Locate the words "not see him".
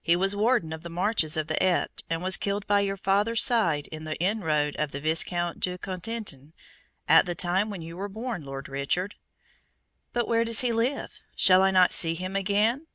11.72-12.36